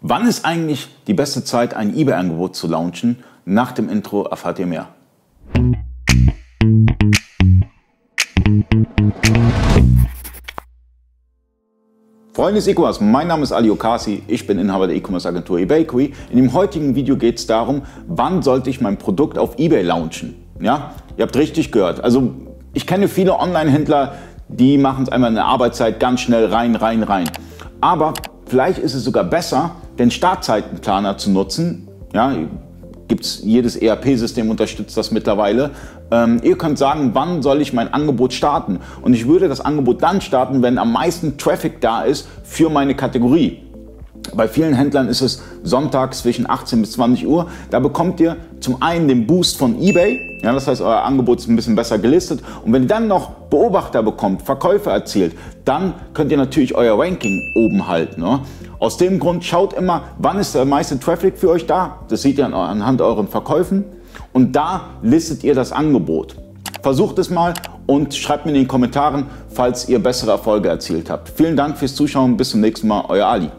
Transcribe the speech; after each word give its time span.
Wann 0.00 0.28
ist 0.28 0.44
eigentlich 0.44 0.86
die 1.08 1.14
beste 1.14 1.42
Zeit, 1.42 1.74
ein 1.74 1.92
eBay-Angebot 1.92 2.54
zu 2.54 2.68
launchen? 2.68 3.24
Nach 3.44 3.72
dem 3.72 3.88
Intro 3.88 4.22
erfahrt 4.22 4.60
ihr 4.60 4.66
mehr. 4.66 4.90
Freunde 12.32 12.60
des 12.60 12.68
E-Commerce, 12.68 13.02
mein 13.02 13.26
Name 13.26 13.42
ist 13.42 13.50
Ali 13.50 13.70
Okasi, 13.70 14.22
ich 14.28 14.46
bin 14.46 14.60
Inhaber 14.60 14.86
der 14.86 14.94
E-Commerce-Agentur 14.94 15.58
eBakery. 15.58 16.12
In 16.30 16.36
dem 16.36 16.52
heutigen 16.52 16.94
Video 16.94 17.16
geht 17.16 17.40
es 17.40 17.48
darum, 17.48 17.82
wann 18.06 18.42
sollte 18.42 18.70
ich 18.70 18.80
mein 18.80 18.98
Produkt 18.98 19.36
auf 19.36 19.58
eBay 19.58 19.82
launchen? 19.82 20.36
Ja, 20.60 20.94
ihr 21.16 21.24
habt 21.24 21.36
richtig 21.36 21.72
gehört. 21.72 22.04
Also 22.04 22.34
ich 22.72 22.86
kenne 22.86 23.08
viele 23.08 23.36
Online-Händler, 23.36 24.14
die 24.46 24.78
machen 24.78 25.02
es 25.02 25.08
einmal 25.08 25.30
in 25.30 25.34
der 25.34 25.46
Arbeitszeit 25.46 25.98
ganz 25.98 26.20
schnell 26.20 26.46
rein, 26.46 26.76
rein, 26.76 27.02
rein. 27.02 27.28
Aber 27.80 28.14
vielleicht 28.46 28.78
ist 28.78 28.94
es 28.94 29.02
sogar 29.02 29.24
besser, 29.24 29.72
den 29.98 30.10
Startzeitenplaner 30.10 31.18
zu 31.18 31.30
nutzen. 31.30 31.88
Ja, 32.12 32.32
gibt's, 33.08 33.40
jedes 33.42 33.76
ERP-System 33.76 34.50
unterstützt 34.50 34.96
das 34.96 35.10
mittlerweile. 35.10 35.70
Ähm, 36.10 36.40
ihr 36.42 36.56
könnt 36.56 36.78
sagen, 36.78 37.10
wann 37.14 37.42
soll 37.42 37.60
ich 37.60 37.72
mein 37.72 37.92
Angebot 37.92 38.32
starten? 38.32 38.80
Und 39.02 39.14
ich 39.14 39.26
würde 39.26 39.48
das 39.48 39.60
Angebot 39.60 40.02
dann 40.02 40.20
starten, 40.20 40.62
wenn 40.62 40.78
am 40.78 40.92
meisten 40.92 41.38
Traffic 41.38 41.80
da 41.80 42.02
ist 42.02 42.28
für 42.44 42.70
meine 42.70 42.94
Kategorie. 42.94 43.62
Bei 44.34 44.46
vielen 44.46 44.74
Händlern 44.74 45.08
ist 45.08 45.22
es 45.22 45.42
sonntags 45.62 46.20
zwischen 46.20 46.48
18 46.48 46.82
bis 46.82 46.92
20 46.92 47.26
Uhr. 47.26 47.48
Da 47.70 47.78
bekommt 47.80 48.20
ihr 48.20 48.36
zum 48.60 48.82
einen 48.82 49.08
den 49.08 49.26
Boost 49.26 49.56
von 49.56 49.80
eBay, 49.80 50.27
ja, 50.42 50.52
das 50.52 50.68
heißt, 50.68 50.80
euer 50.80 51.02
Angebot 51.02 51.40
ist 51.40 51.48
ein 51.48 51.56
bisschen 51.56 51.74
besser 51.74 51.98
gelistet. 51.98 52.42
Und 52.64 52.72
wenn 52.72 52.82
ihr 52.82 52.88
dann 52.88 53.08
noch 53.08 53.30
Beobachter 53.50 54.02
bekommt, 54.02 54.42
Verkäufe 54.42 54.90
erzielt, 54.90 55.36
dann 55.64 55.94
könnt 56.14 56.30
ihr 56.30 56.36
natürlich 56.38 56.74
euer 56.74 56.98
Ranking 56.98 57.40
oben 57.56 57.88
halten. 57.88 58.20
Ne? 58.20 58.40
Aus 58.78 58.96
dem 58.96 59.18
Grund 59.18 59.44
schaut 59.44 59.72
immer, 59.72 60.04
wann 60.18 60.38
ist 60.38 60.54
der 60.54 60.64
meiste 60.64 61.00
Traffic 61.00 61.36
für 61.38 61.50
euch 61.50 61.66
da. 61.66 61.98
Das 62.08 62.22
seht 62.22 62.38
ihr 62.38 62.46
anhand 62.46 63.00
euren 63.00 63.26
Verkäufen. 63.26 63.84
Und 64.32 64.54
da 64.54 64.82
listet 65.02 65.42
ihr 65.42 65.54
das 65.54 65.72
Angebot. 65.72 66.36
Versucht 66.82 67.18
es 67.18 67.30
mal 67.30 67.54
und 67.86 68.14
schreibt 68.14 68.46
mir 68.46 68.52
in 68.52 68.58
den 68.58 68.68
Kommentaren, 68.68 69.26
falls 69.48 69.88
ihr 69.88 69.98
bessere 69.98 70.30
Erfolge 70.32 70.68
erzielt 70.68 71.10
habt. 71.10 71.28
Vielen 71.30 71.56
Dank 71.56 71.76
fürs 71.76 71.94
Zuschauen. 71.94 72.36
Bis 72.36 72.50
zum 72.50 72.60
nächsten 72.60 72.86
Mal. 72.86 73.04
Euer 73.08 73.26
Ali. 73.26 73.50